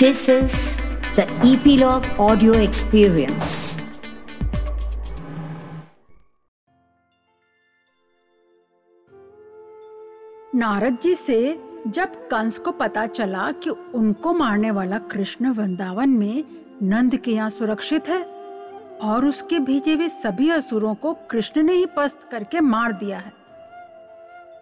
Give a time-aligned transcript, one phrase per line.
[0.00, 0.80] This is
[1.16, 3.48] the Epilogue Audio Experience.
[10.54, 16.44] Narad ji से जब कंस को पता चला कि उनको मारने वाला कृष्ण वृंदावन में
[16.82, 18.22] नंद के यहाँ सुरक्षित है
[19.02, 23.32] और उसके भेजे हुए सभी असुरों को कृष्ण ने ही पस्त करके मार दिया है,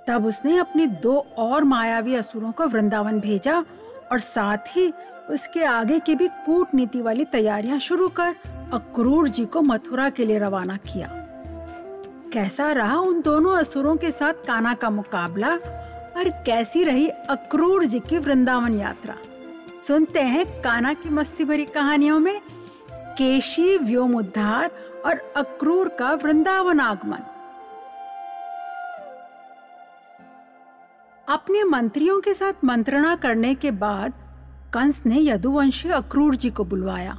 [0.09, 3.65] तब उसने अपनी दो और मायावी असुरों को वृंदावन भेजा
[4.13, 4.93] और साथ ही
[5.31, 8.35] उसके आगे की भी कूटनीति वाली तैयारियाँ शुरू कर
[8.73, 11.09] अक्रूर जी को मथुरा के लिए रवाना किया।
[12.33, 15.51] कैसा रहा उन दोनों असुरों के साथ काना का मुकाबला
[16.17, 19.15] और कैसी रही अक्रूर जी की वृंदावन यात्रा?
[19.87, 22.41] सुनते हैं काना की मस्ती भरी कहानियों में
[22.93, 24.71] केशी, व्योम उद्धार
[25.07, 27.38] और अक्रूर का वृंदावन आगमन।
[31.29, 34.13] अपने मंत्रियों के साथ मंत्रणा करने के बाद
[34.75, 37.17] कंस ने यदुवंशी अक्रूर जी को बुलवाया।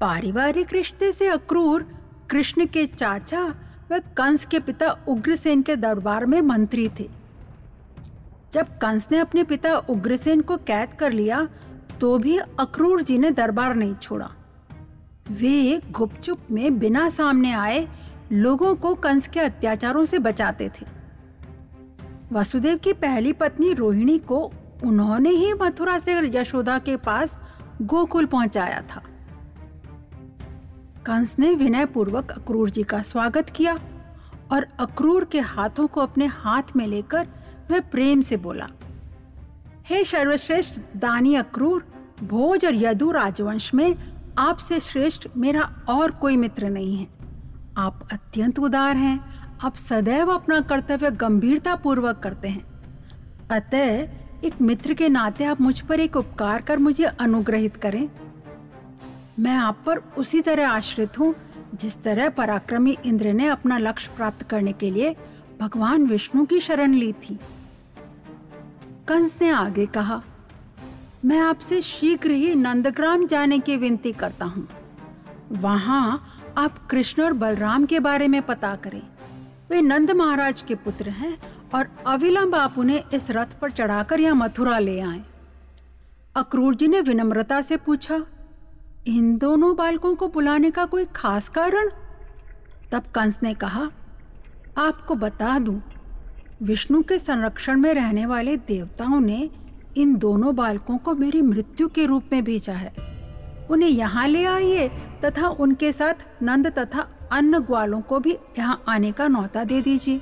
[0.00, 1.82] पारिवारिक रिश्ते से अक्रूर,
[2.30, 3.42] कृष्ण के चाचा
[3.92, 7.08] व कंस के पिता उग्रसेन के दरबार में मंत्री थे।
[8.52, 11.48] जब कंस ने अपने पिता उग्रसेन को कैद कर लिया
[12.00, 14.30] तो भी अक्रूर जी ने दरबार नहीं छोड़ा।
[15.30, 17.86] वे गुपचुप में बिना सामने आए
[18.32, 20.93] लोगों को कंस के अत्याचारों से बचाते थे।
[22.34, 24.38] वसुदेव की पहली पत्नी रोहिणी को
[24.84, 27.38] उन्होंने ही मथुरा से यशोदा के पास
[27.82, 29.02] गोकुल पहुँचाया था।
[31.06, 33.78] कंस ने विनय पूर्वक अक्रूर जी का स्वागत किया
[34.52, 37.26] और अक्रूर के हाथों को अपने हाथ में लेकर
[37.70, 38.68] वह प्रेम से बोला,
[39.86, 41.84] हे सर्वश्रेष्ठ दानी अक्रूर,
[42.22, 43.94] भोज और यदु राजवंश में
[44.38, 47.06] आपसे श्रेष्ठ मेरा और कोई मित्र नहीं है।
[47.78, 49.33] आप अत्यंत उदार हैं
[49.64, 52.64] आप सदैव अपना कर्तव्य गंभीरता पूर्वक करते हैं।
[53.50, 54.08] अतः,
[54.44, 58.10] एक मित्र के नाते आप मुझ पर एक उपकार कर मुझे अनुग्रहित करें।
[59.38, 61.34] मैं आप पर उसी तरह आश्रित हूँ,
[61.74, 65.16] जिस तरह पराक्रमी इंद्र ने अपना लक्ष्य प्राप्त करने के लिए
[65.60, 67.38] भगवान विष्णु की शरण ली थी।
[69.08, 70.22] कंस ने आगे कहा,
[71.24, 74.68] मैं आपसे शीघ्र ही नंदग्राम जाने की विनती करता हूँ।
[75.52, 79.02] वहाँ आप कृष्ण और बलराम के बारे में पता करें।
[79.70, 81.36] वे नंद महाराज के पुत्र हैं
[81.74, 85.22] और अविलंब आप उन्हें इस रथ पर चढ़ाकर यहाँ मथुरा ले आए।
[86.36, 88.20] अक्रूर जी ने विनम्रता से पूछा,
[89.06, 91.90] इन दोनों बालकों को बुलाने का कोई खास कारण?
[92.92, 93.88] तब कंस ने कहा,
[94.78, 95.80] आपको बता दूँ,
[96.62, 99.50] विष्णु के संरक्षण में रहने वाले देवताओं ने
[99.96, 102.92] इन दोनों बालकों को मेरी मृत्यु के रूप में भेजा है।
[103.70, 104.88] उन्हें यहाँ ले आइए
[105.24, 110.20] तथा उनके साथ नंद तथा अन्य ग्वालों को भी यहाँ आने का नौता दे दीजिए।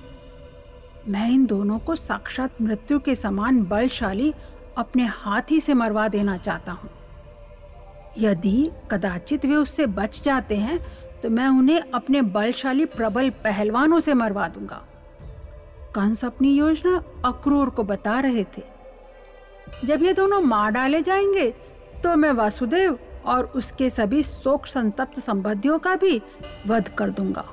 [1.09, 4.33] मैं इन दोनों को साक्षात मृत्यु के समान बलशाली
[4.79, 6.91] अपने हाथ ही से मरवा देना चाहता हूँ।
[8.19, 10.79] यदि कदाचित वे उससे बच जाते हैं
[11.23, 14.83] तो मैं उन्हें अपने बलशाली प्रबल पहलवानों से मरवा दूँगा।
[15.95, 18.63] कंस अपनी योजना अक्रूर को बता रहे थे।
[19.85, 21.49] जब ये दोनों मार डाले जाएँगे
[22.03, 26.21] तो मैं वासुदेव और उसके सभी शोक संतप्त संबंधियों का भी
[26.67, 27.45] वध कर दूँगा।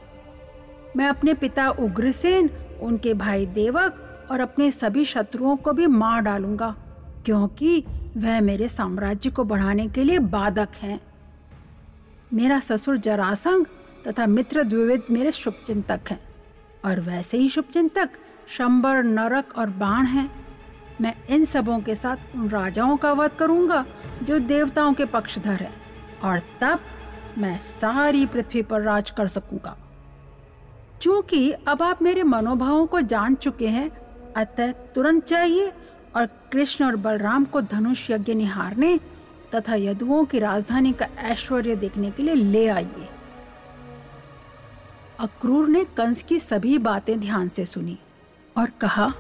[0.98, 2.50] मैं अपने पिता उग्रसेन,
[2.82, 6.76] उनके भाई देवक और अपने सभी शत्रुओं को भी मार डालूँगा,
[7.26, 7.84] क्योंकि
[8.18, 11.00] वह मेरे साम्राज्य को बढ़ाने के लिए बाधक हैं।
[12.34, 13.66] मेरा ससुर जरासंग
[14.08, 16.20] तथा मित्र द्विविद मेरे शुभचिंतक हैं,
[16.86, 18.10] और वैसे ही शुभचिंतक
[18.48, 20.30] शंबर, नरक और बाण हैं।
[21.02, 23.86] मैं इन सबों के साथ उन राजाओं का वध करूँगा,
[24.24, 25.72] जो देवताओं के पक्षधर है,
[26.24, 26.80] और तब
[27.38, 29.78] मैं सारी पृथ्वी पर राज कर सकूँगा।
[31.02, 33.90] चूँकि अब आप मेरे मनोभावों को जान चुके हैं,
[34.38, 35.72] अतः तुरंत चाहिए
[36.16, 39.00] और कृष्ण और बलराम को धनुष यज्ञ निहारने
[39.56, 43.08] तथा यदुओं की राजधानी का ऐश्वर्य देखने के लिए ले आइए।
[45.20, 47.98] अक्रूर ने कंस की सभी बातें ध्यान से सुनी
[48.58, 49.14] और कहा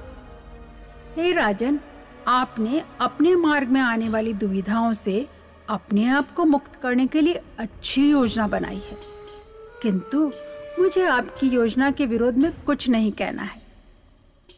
[1.16, 1.80] हे राजन,
[2.28, 5.28] आपने अपने मार्ग में आने वाली दुविधाओं से
[5.70, 8.98] अपने आप को मुक्त करने के लिए अच्छी योजना बनाई है।
[9.82, 10.32] किंतु
[10.80, 13.62] मुझे आपकी योजना के विरोध में कुछ नहीं कहना है।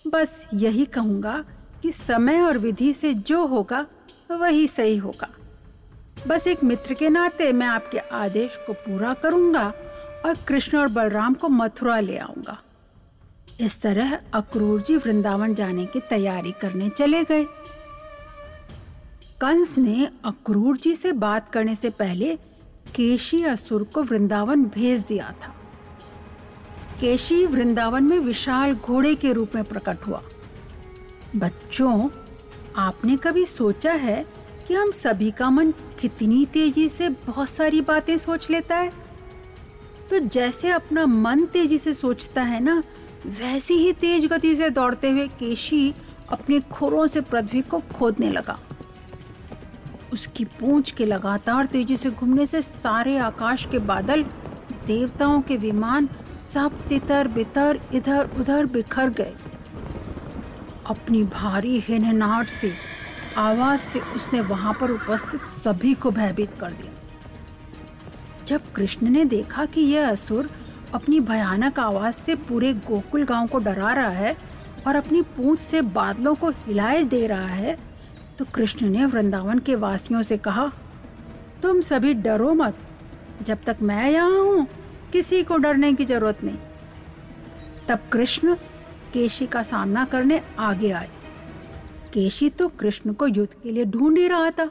[0.08, 1.46] बस यही कहूँगा
[1.82, 3.86] कि समय और विधि से जो होगा,
[4.32, 5.30] वही सही होगा।
[6.28, 9.74] बस एक मित्र के नाते मैं आपके आदेश को पूरा करूँगा
[10.26, 12.62] और कृष्ण और बलराम को मथुरा ले आऊँगा।
[13.62, 17.44] इस तरह अक्रूर जी वृंदावन जाने की तैयारी करने चले गए।
[19.42, 22.36] कंस ने अक्रूर जी से बात करने से पहले
[22.96, 25.56] केशी असुर को वृंदावन भेज दिया था।
[27.02, 30.22] केशी वृंदावन में विशाल घोड़े के रूप में प्रकट हुआ।
[31.36, 32.10] बच्चों,
[32.76, 34.26] आपने कभी सोचा है
[34.68, 38.94] कि हम सभी का मन कितनी तेज़ी से बहुत सारी बातें सोच लेता है?
[40.10, 42.84] तो जैसे अपना मन तेज़ी से सोचता है ना
[43.26, 45.94] वैसी ही तेज गति से दौड़ते हुए केशी
[46.30, 48.60] अपने खुरों से पृथ्वी को खोदने लगा।
[50.14, 54.24] उसकी पूंछ के लगातार तेज़ी से घूमने से सारे आकाश के बादल,
[54.88, 56.10] देवताओं के विमान
[56.54, 59.34] सब तितर बितर इधर उधर बिखर गए।
[60.86, 62.74] अपनी भारी हिनहनाहट से,
[63.38, 66.92] आवाज़ से उसने वहाँ पर उपस्थित सभी को भयभीत कर दिया।
[68.48, 70.50] जब कृष्ण ने देखा कि यह असुर
[70.94, 74.36] अपनी भयानक आवाज़ से पूरे गोकुल गाँव को डरा रहा है
[74.88, 77.78] और अपनी पूंछ से बादलों को हिलाए दे रहा है
[78.40, 80.72] तो कृष्ण ने वृंदावन के वासियों से कहा,
[81.62, 82.78] तुम सभी डरो मत।
[83.42, 84.68] जब तक मैं यहाँ हूँ,
[85.14, 86.58] किसी को डरने की ज़रूरत नहीं।
[87.90, 88.56] तब कृष्ण
[89.14, 91.10] केशी का सामना करने आगे आए।
[92.14, 94.70] केशी तो कृष्ण को युद्ध के लिए ढूंढ ही रहा था।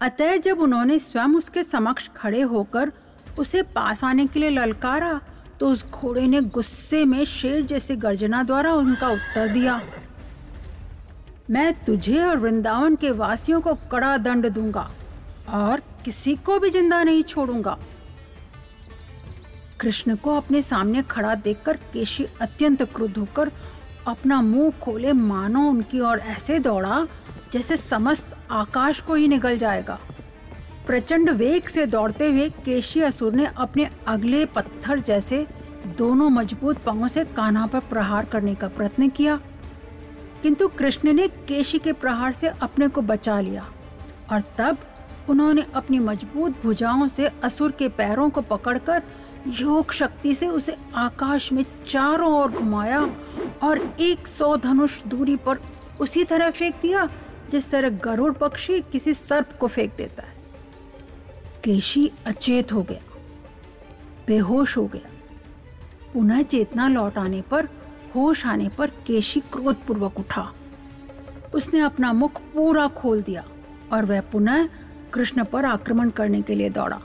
[0.00, 2.92] अतः जब उन्होंने स्वयं उसके समक्ष खड़े होकर
[3.38, 5.20] उसे पास आने के लिए ललकारा
[5.60, 9.80] तो उस घोड़े ने गुस्से में शेर जैसे गर्जना द्वारा उनका उत्तर दिया।
[11.50, 14.90] मैं तुझे और वृंदावन के वासियों को कड़ा दंड दूँगा
[15.50, 17.78] और किसी को भी ज़िंदा नहीं छोड़ूँगा।
[19.80, 23.50] कृष्ण को अपने सामने खड़ा देखकर केशी अत्यंत क्रुद्ध होकर
[24.08, 27.06] अपना मुँह खोले, मानो उनकी ओर ऐसे दौड़ा
[27.52, 29.98] जैसे समस्त आकाश को ही निगल जाएगा।
[30.90, 35.36] प्रचंड वेग से दौड़ते हुए केशी असुर ने अपने अगले पत्थर जैसे
[35.98, 39.38] दोनों मज़बूत पांवों से कान्हा पर प्रहार करने का प्रयत्न किया।
[40.42, 43.66] किंतु कृष्ण ने केशी के प्रहार से अपने को बचा लिया
[44.32, 44.78] और तब
[45.30, 49.02] उन्होंने अपनी मज़बूत भुजाओं से असुर के पैरों को पकड़कर
[49.60, 53.00] योग शक्ति से उसे आकाश में चारों ओर घुमाया
[53.62, 55.60] और एक सौ धनुष दूरी पर
[56.00, 57.08] उसी तरह फेंक दिया,
[57.50, 60.38] जिस तरह गरुड़ पक्षी किसी सर्प को फेंक देता है।
[61.64, 63.00] केशी अचेत हो गया,
[64.26, 65.10] बेहोश हो गया।
[66.14, 67.68] पुनः चेतना लौट आने पर,
[68.14, 70.52] होश आने पर केशी क्रोधपूर्वक उठा।
[71.54, 73.44] उसने अपना मुख पूरा खोल दिया
[73.92, 74.68] और वह पुनः
[75.12, 77.00] कृष्ण पर आक्रमण करने के लिए दौड़ा।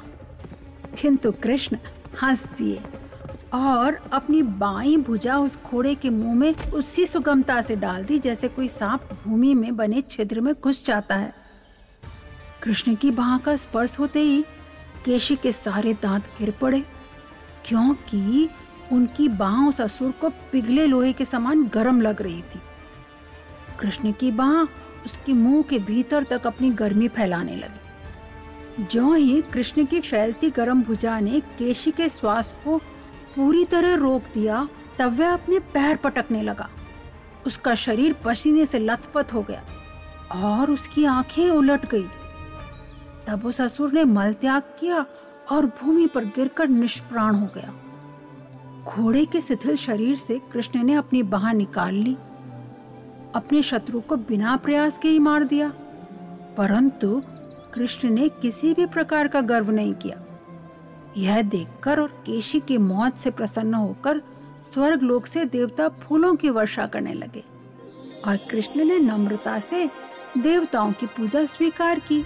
[1.01, 1.77] किंतु कृष्ण
[2.21, 2.81] हंस दिए
[3.53, 8.47] और अपनी बाई भुजा उस घोड़े के मुँह में उसी सुगमता से डाल दी जैसे
[8.47, 11.44] कोई सांप भूमि में बने छिद्र में घुस जाता है।
[12.65, 14.41] कृष्ण की बाह का स्पर्श होते ही
[15.05, 16.79] केशी के सारे दांत गिर पड़े,
[17.65, 18.49] क्योंकि
[18.91, 22.61] उनकी बाह उस असुर को पिघले लोहे के समान गर्म लग रही थी।
[23.79, 24.61] कृष्ण की बाह
[25.05, 30.83] उसके मुँह के भीतर तक अपनी गर्मी फैलाने लगी। जो ही कृष्ण की फैलती गर्म
[30.83, 32.77] भुजा ने केशी के श्वास को
[33.35, 34.67] पूरी तरह रोक दिया,
[34.99, 36.69] तब वह अपने पैर पटकने लगा।
[37.47, 39.63] उसका शरीर पसीने से लथपथ हो गया
[40.43, 42.05] और उसकी आँखें उलट गई।
[43.27, 45.05] तब उस असुर ने मल त्याग किया
[45.51, 47.73] और भूमि पर गिरकर निष्प्राण हो गया।
[48.83, 52.13] घोड़े के शिथिल शरीर से कृष्ण ने अपनी बाह निकाल ली।
[53.35, 55.69] अपने शत्रु को बिना प्रयास के ही मार दिया।
[56.57, 57.21] परंतु
[57.73, 60.21] कृष्ण ने किसी भी प्रकार का गर्व नहीं किया।
[61.17, 64.21] यह देखकर और केशी की मौत से प्रसन्न होकर
[64.73, 67.43] स्वर्ग लोक से देवता फूलों की वर्षा करने लगे
[68.27, 69.89] और कृष्ण ने नम्रता से
[70.37, 72.23] देवताओं की पूजा स्वीकार की।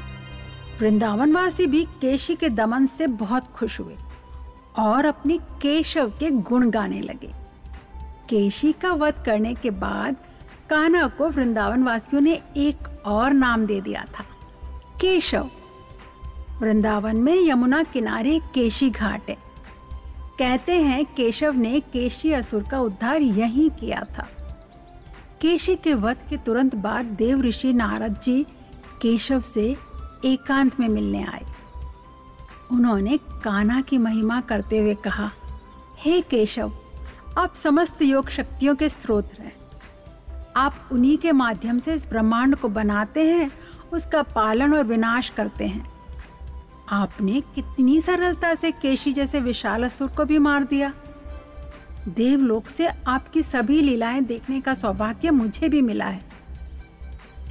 [0.81, 3.95] वृंदावनवासी भी केशी के दमन से बहुत खुश हुए
[4.77, 7.31] और अपनी केशव के गुण गाने लगे।
[8.29, 10.15] केशी का वध करने के बाद
[10.69, 14.23] कान्हा को वृंदावन वासियों ने एक और नाम दे दिया था,
[15.01, 15.49] केशव।
[16.61, 19.37] वृंदावन में यमुना किनारे केशी घाट है।
[20.39, 24.27] कहते हैं केशव ने केशी असुर का उद्धार यहीं किया था।
[25.41, 28.43] केशी के वध के तुरंत बाद देव ऋषि नारद जी
[29.01, 29.75] केशव से
[30.25, 31.45] एकांत में मिलने आए।
[32.71, 35.31] उन्होंने कान्हा की महिमा करते हुए कहा,
[35.99, 36.71] हे hey केशव,
[37.37, 39.55] आप समस्त योग शक्तियों के स्रोत हैं।
[40.57, 43.51] आप उन्हीं के माध्यम से इस ब्रह्मांड को बनाते हैं,
[43.93, 45.91] उसका पालन और विनाश करते हैं।
[46.89, 50.93] आपने कितनी सरलता से केशी जैसे विशाल असुर को भी मार दिया।
[52.07, 56.28] देवलोक से आपकी सभी लीलाएँ देखने का सौभाग्य मुझे भी मिला है।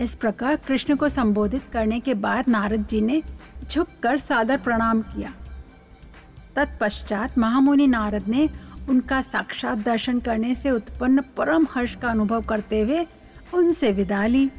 [0.01, 3.23] इस प्रकार कृष्ण को संबोधित करने के बाद नारद जी ने
[3.71, 5.33] झुककर सादर प्रणाम किया।
[6.57, 8.49] तत्पश्चात महामुनि नारद ने
[8.89, 13.07] उनका साक्षात दर्शन करने से उत्पन्न परम हर्ष का अनुभव करते हुए
[13.55, 14.51] उनसे विदा ली।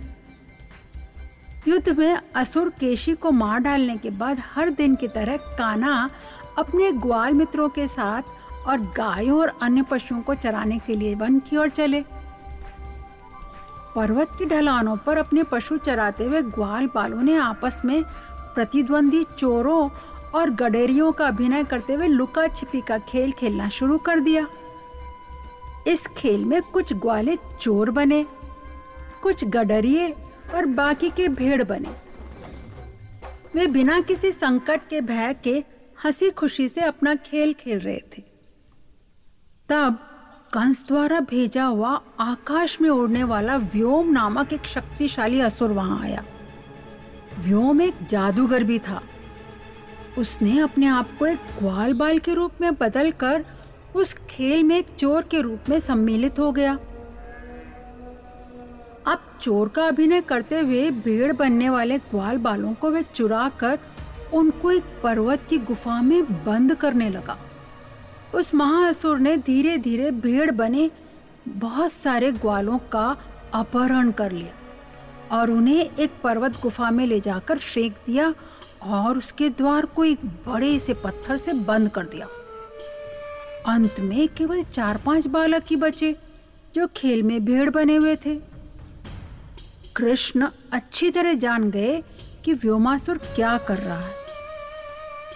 [1.67, 6.09] युद्ध में असुर केशी को मार डालने के बाद हर दिन की तरह काना
[6.57, 11.39] अपने ग्वाल मित्रों के साथ और गायों और अन्य पशुओं को चराने के लिए वन
[11.39, 12.03] की ओर चले।
[13.95, 18.03] पर्वत की ढलानों पर अपने पशु चराते हुए ग्वाल बालों ने आपस में
[18.55, 19.89] प्रतिद्वंदी चोरों
[20.35, 24.47] और गडेरियों का अभिनय करते हुए लुका छिपी का खेल खेलना शुरू कर दिया।
[25.87, 28.25] इस खेल में कुछ ग्वाले चोर बने,
[29.21, 30.15] कुछ गडरिए
[30.55, 31.95] और बाकी के भेड़ बने।
[33.55, 35.63] वे बिना किसी संकट के, भय के,
[36.05, 38.23] हँसी खुशी से अपना खेल खेल रहे थे।
[39.69, 40.08] तब
[40.53, 41.89] कंस द्वारा भेजा हुआ
[42.19, 46.23] आकाश में उड़ने वाला व्योम नामक एक शक्तिशाली असुर वहाँ आया।
[47.39, 49.01] व्योम एक जादूगर भी था।
[50.17, 53.43] उसने अपने आप को एक ग्वाल बाल के रूप में बदलकर
[53.95, 56.73] उस खेल में एक चोर के रूप में सम्मिलित हो गया।
[59.07, 63.79] अब चोर का अभिनय करते हुए भीड़ बनने वाले ग्वाल बालों को वे चुरा कर
[64.33, 67.37] उनको एक पर्वत की गुफा में बंद करने लगा।
[68.35, 70.89] उस महाअसुर ने धीरे धीरे भीड़ बने
[71.47, 73.17] बहुत सारे ग्वालों का
[73.53, 78.33] अपहरण कर लिया और उन्हें एक पर्वत गुफा में ले जाकर फेंक दिया
[78.83, 82.27] और उसके द्वार को एक बड़े से पत्थर से बंद कर दिया।
[83.67, 86.15] अंत में केवल चार पाँच बालक ही बचे
[86.75, 88.35] जो खेल में भेड़ बने हुए थे।
[89.95, 92.01] कृष्ण अच्छी तरह जान गए
[92.45, 94.13] कि व्योमासुर क्या कर रहा है।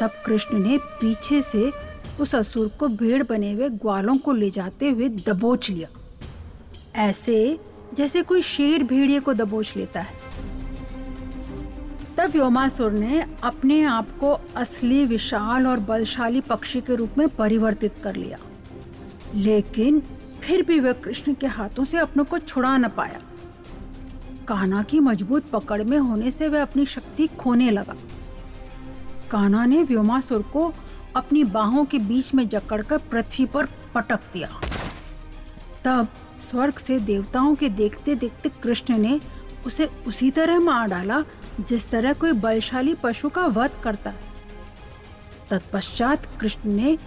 [0.01, 1.71] तब कृष्ण ने पीछे से
[2.19, 5.87] उस असुर को भेड़ बने हुए ग्वालों को ले जाते हुए दबोच लिया।
[6.95, 7.59] ऐसे
[7.93, 10.13] जैसे कोई शेर भेड़िए को दबोच लेता है।
[12.17, 17.93] तब व्योमासुर ने अपने आप को असली, विशाल और बलशाली पक्षी के रूप में परिवर्तित
[18.03, 18.37] कर लिया।
[19.35, 20.01] लेकिन
[20.41, 23.21] फिर भी वह कृष्ण के हाथों से अपनों को छुड़ा न पाया।
[24.47, 27.95] काना की मज़बूत पकड़ में होने से वह अपनी शक्ति खोने लगा।
[29.31, 30.73] काना ने व्योमासुर को
[31.15, 33.65] अपनी बाहों के बीच में जकड़कर पृथ्वी पर
[33.95, 34.49] पटक दिया।
[35.85, 36.07] तब
[36.49, 39.19] स्वर्ग से देवताओं के देखते देखते कृष्ण ने
[39.65, 41.23] उसे उसी तरह मार डाला,
[41.59, 44.31] जिस तरह कोई बलशाली पशु का वध करता। है
[45.49, 46.97] तत्पश्चात कृष्ण ने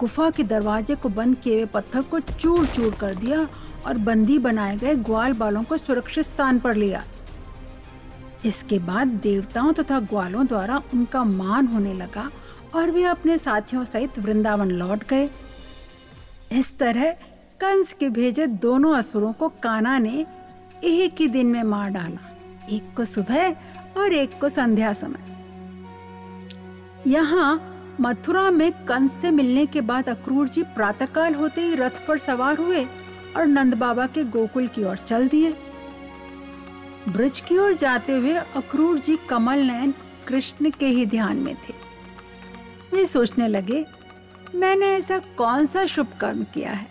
[0.00, 3.46] गुफा के दरवाजे को बंद किए हुए पत्थर को चूर चूर कर दिया
[3.86, 7.02] और बंदी बनाए गए ग्वाल बालों को सुरक्षित स्थान पर लिया
[8.44, 12.30] इसके बाद देवताओं तथा तो ग्वालों द्वारा उनका मान होने लगा
[12.74, 15.28] और वे अपने साथियों सहित वृंदावन लौट गए।
[16.52, 17.10] इस तरह
[17.60, 20.24] कंस के भेजे दोनों असुरों को काना ने
[20.84, 22.20] एक ही दिन में मार डाला,
[22.68, 23.50] एक को सुबह
[23.98, 25.32] और एक को संध्या समय।
[27.06, 32.18] यहाँ मथुरा में कंस से मिलने के बाद अक्रूर जी प्रातःकाल होते ही रथ पर
[32.18, 32.84] सवार हुए
[33.36, 35.54] और नंद बाबा के गोकुल की ओर चल दिए।
[37.08, 39.94] ब्रज की ओर जाते हुए अक्रूर जी कमल नयन
[40.28, 41.74] कृष्ण के ही ध्यान में थे।
[42.94, 43.84] वे सोचने लगे,
[44.54, 46.86] मैंने ऐसा कौन सा शुभ कर्म किया है?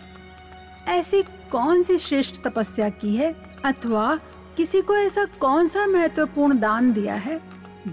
[0.88, 3.34] ऐसी कौन सी श्रेष्ठ तपस्या की है
[3.64, 4.14] अथवा
[4.56, 7.40] किसी को ऐसा कौन सा महत्वपूर्ण दान दिया है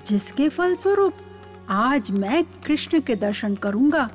[0.08, 1.14] जिसके फलस्वरूप
[1.70, 4.10] आज मैं कृष्ण के दर्शन करूँगा?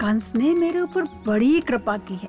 [0.00, 2.28] कंस ने मेरे ऊपर बड़ी कृपा की है।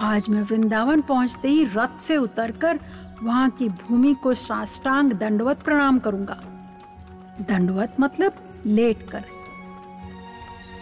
[0.00, 2.78] आज मैं वृंदावन पहुँचते ही रथ से उतरकर
[3.22, 6.40] वहाँ की भूमि को साष्टांग दंडवत प्रणाम करूँगा।
[7.40, 8.32] दंडवत मतलब
[8.66, 9.24] लेट कर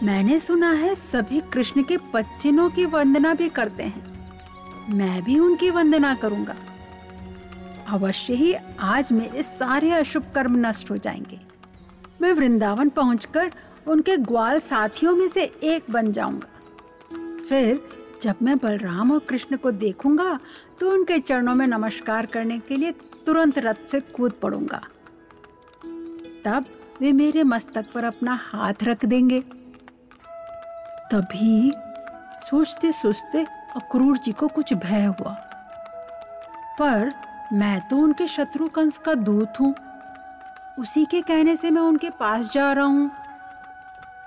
[0.02, 5.70] मैंने सुना है सभी कृष्ण के पच्चिनों की वंदना भी करते हैं। मैं भी उनकी
[5.70, 6.56] वंदना करूँगा।
[7.88, 11.40] अवश्य ही आज मेरे सारे अशुभ कर्म नष्ट हो जाएँगे।
[12.22, 13.50] मैं वृंदावन पहुंचकर
[13.86, 16.48] उनके ग्वाल साथियों में से एक बन जाऊँगा।
[17.48, 17.80] फिर
[18.22, 20.38] जब मैं बलराम और कृष्ण को देखूँगा
[20.80, 22.92] तो उनके चरणों में नमस्कार करने के लिए
[23.26, 24.82] तुरंत रथ से कूद पड़ूँगा।
[26.44, 26.64] तब
[27.00, 29.42] वे मेरे मस्तक पर अपना हाथ रख देंगे।
[31.12, 31.72] तभी
[32.40, 33.44] सोचते सोचते
[33.76, 35.32] अक्रूर जी को कुछ भय हुआ।
[36.78, 37.12] पर
[37.52, 39.74] मैं तो उनके शत्रु कंस का दूत हूँ।
[40.78, 43.10] उसी के कहने से मैं उनके पास जा रहा हूँ।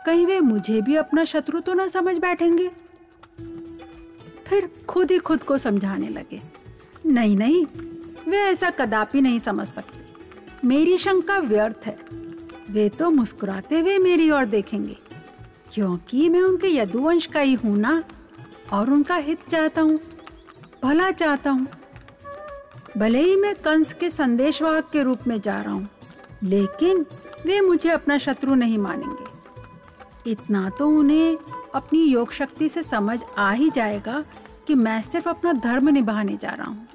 [0.05, 2.69] कहीं वे मुझे भी अपना शत्रु तो ना समझ बैठेंगे।
[4.47, 6.41] फिर खुद ही खुद को समझाने लगे।
[7.05, 7.65] नहीं नहीं,
[8.27, 11.97] वे ऐसा कदापि नहीं समझ सकते। मेरी शंका व्यर्थ है।
[12.69, 14.97] वे तो मुस्कुराते हुए मेरी ओर देखेंगे।
[15.73, 18.03] क्योंकि मैं उनके यदुवंश का ही हूँ ना,
[18.73, 19.99] और उनका हित चाहता हूँ,
[20.83, 21.67] भला चाहता हूँ।
[22.97, 25.87] भले ही मैं कंस के संदेशवाहक के रूप में जा रहा हूँ,
[26.43, 27.05] लेकिन
[27.45, 31.37] वे मुझे अपना शत्रु नहीं मानेंगे। इतना तो उन्हें
[31.75, 34.23] अपनी योग शक्ति से समझ आ ही जाएगा
[34.67, 36.87] कि मैं सिर्फ़ अपना धर्म निभाने जा रहा हूँ।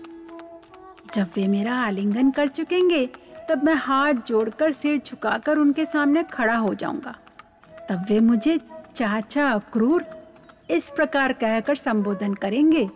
[1.15, 3.07] जब वे मेरा आलिंगन कर चुकेंगे,
[3.49, 7.15] तब मैं हाथ जोड़कर सिर झुकाकर उनके सामने खड़ा हो जाऊँगा।
[7.89, 8.59] तब वे मुझे
[8.97, 10.05] चाचा अक्रूर
[10.71, 12.89] इस प्रकार कहकर संबोधन करेंगे।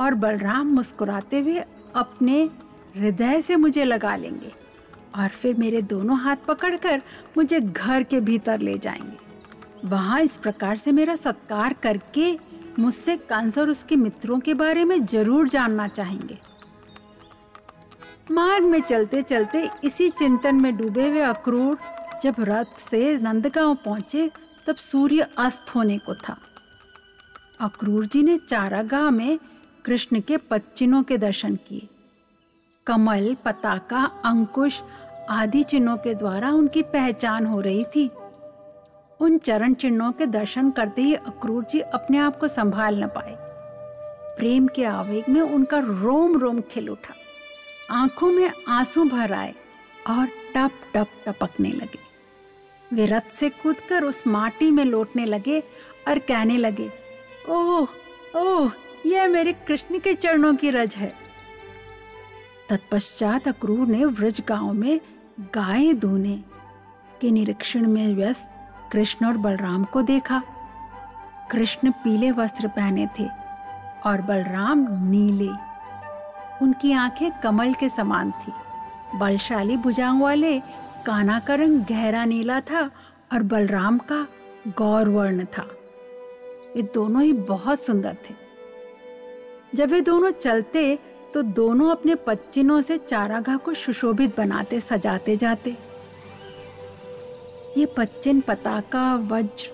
[0.00, 1.64] और बलराम मुस्कुराते हुए
[1.96, 2.42] अपने
[2.96, 4.52] हृदय से मुझे लगा लेंगे
[5.16, 7.02] और फिर मेरे दोनों हाथ पकड़कर
[7.36, 12.32] मुझे घर के भीतर ले जाएँगे। वहाँ इस प्रकार से मेरा सत्कार करके
[12.78, 16.38] मुझसे कंस और उसके मित्रों के बारे में ज़रूर जानना चाहेंगे।
[18.30, 21.78] मार्ग में चलते चलते इसी चिंतन में डूबे हुए अक्रूर
[22.22, 24.30] जब रथ से नंदगांव पहुँचे,
[24.66, 26.36] तब सूर्य अस्त होने को था।
[27.60, 29.38] अक्रूर जी ने चारागाह में
[29.84, 31.88] कृष्ण के पच्चिनों के दर्शन किए।
[32.86, 34.80] कमल, पताका, अंकुश
[35.30, 38.10] आदि चिन्हों के द्वारा उनकी पहचान हो रही थी।
[39.20, 43.36] उन चरण चिन्हों के दर्शन करते ही अक्रूर जी अपने आप को संभाल न पाए।
[44.36, 47.14] प्रेम के आवेग में उनका रोम रोम खिल उठा।
[47.90, 49.54] आँखों में आँसू भर आए
[50.10, 52.11] और टप टप टपकने लगे।
[52.92, 55.60] वे रथ से कूदकर उस माटी में लौटने लगे
[56.08, 56.90] और कहने लगे,
[57.48, 57.88] ओह
[58.36, 58.70] ओह,
[59.06, 61.12] यह मेरे कृष्ण के चरणों की रज है।
[62.68, 65.00] तत्पश्चात अक्रूर ने व्रज गाँव में
[65.54, 66.36] गाय धोने
[67.20, 68.50] के निरीक्षण में व्यस्त
[68.92, 70.42] कृष्ण और बलराम को देखा।
[71.50, 73.26] कृष्ण पीले वस्त्र पहने थे
[74.06, 75.50] और बलराम नीले।
[76.62, 78.52] उनकी आँखें कमल के समान थी।
[79.18, 80.58] बलशाली भुजाओं वाले
[81.06, 82.90] काना का रंग गहरा नीला था
[83.32, 84.26] और बलराम का
[84.78, 85.62] गौर वर्ण था।
[86.76, 88.34] वे दोनों ही बहुत सुंदर थे।
[89.74, 90.98] जब वे दोनों चलते
[91.34, 95.76] तो दोनों अपने पच्चिनों से चारागाह को सुशोभित बनाते, सजाते जाते।
[97.78, 99.70] ये पच्चिन पताका, वज्र,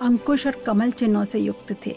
[0.00, 1.96] अंकुश और कमल चिन्हों से युक्त थे।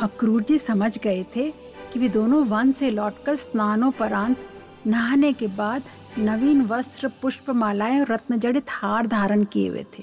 [0.00, 1.50] अक्रूर जी समझ गए थे
[1.92, 4.36] कि वे दोनों वन से लौटकर स्नानोपरांत
[4.86, 5.82] नहाने के बाद
[6.18, 10.02] नवीन वस्त्र पुष्प मालाएँ और रत्न जड़ित हार धारण किए हुए थे।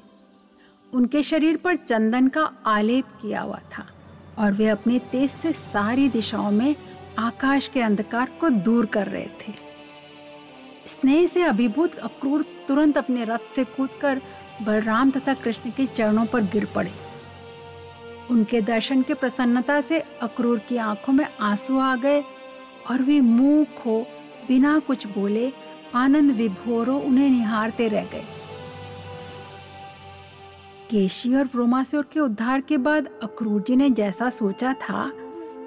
[0.93, 3.85] उनके शरीर पर चंदन का आलेप किया हुआ था
[4.37, 6.75] और वे अपने तेज से सारी दिशाओं में
[7.19, 9.53] आकाश के अंधकार को दूर कर रहे थे।
[10.87, 14.21] स्नेह से अभिभूत अक्रूर तुरंत अपने रथ से कूदकर
[14.61, 16.91] बलराम तथा कृष्ण के चरणों पर गिर पड़े।
[18.31, 22.21] उनके दर्शन के प्रसन्नता से अक्रूर की आँखों में आँसू आ गए
[22.89, 23.99] और वे मुँह खो
[24.47, 25.51] बिना कुछ बोले
[25.95, 28.23] आनंद विभोरो उन्हें निहारते रह गए।
[30.89, 35.11] केशी और व्रोमासुर के उद्धार के बाद अक्रूर जी ने जैसा सोचा था,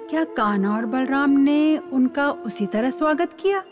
[0.09, 3.63] क्या काना और बलराम ने उनका उसी तरह स्वागत किया?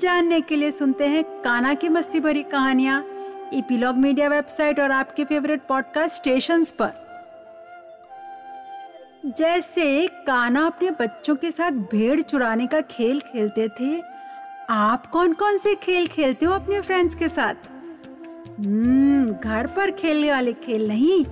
[0.00, 3.04] जानने के लिए सुनते हैं काना की मस्ती भरी कहानियाँ,
[3.52, 7.02] इपीलॉग मीडिया वेबसाइट और आपके फेवरेट पॉडकास्ट स्टेशंस पर।
[9.38, 13.96] जैसे काना अपने बच्चों के साथ भेड़ चुराने का खेल खेलते थे
[14.70, 17.54] आप कौन कौन से खेल खेलते हो अपने फ्रेंड्स के साथ?
[18.58, 21.24] हम्म घर पर खेलने वाले खेल नहीं,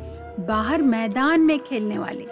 [0.47, 2.27] बाहर मैदान में खेलने वाले।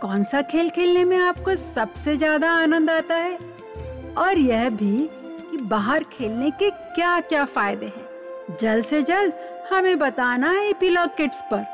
[0.00, 3.38] कौन सा खेल खेलने में आपको सबसे ज़्यादा आनंद आता है?
[4.18, 5.08] और यह भी
[5.50, 9.32] कि बाहर खेलने के क्या क्या फ़ायदे हैं। जल्द से जल्द
[9.72, 11.64] हमें बताना है किट्स पर।